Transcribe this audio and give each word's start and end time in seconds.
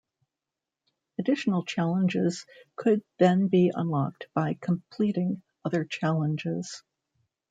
Additional 1.19 1.63
challenges 1.63 2.47
could 2.75 3.03
then 3.19 3.49
by 3.49 3.69
unlocked 3.75 4.29
by 4.33 4.55
completing 4.59 5.43
other 5.63 5.85
challenges. 5.85 6.81